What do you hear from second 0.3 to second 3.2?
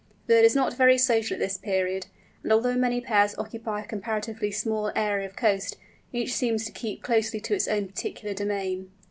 bird is not very social at this period, and although many